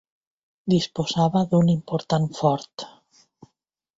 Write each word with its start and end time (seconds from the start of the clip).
Disposava 0.71 1.43
d'un 1.51 1.69
important 1.75 2.27
fort. 2.39 2.87